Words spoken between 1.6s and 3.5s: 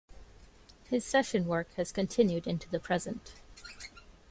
has continued into the present.